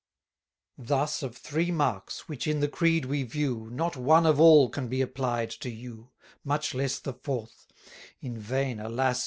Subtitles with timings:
[0.79, 4.87] Thus, of three marks, which in the Creed we view, Not one of all can
[4.87, 6.09] be applied to you:
[6.43, 7.67] 577 Much less the fourth;
[8.19, 9.19] in vain, alas!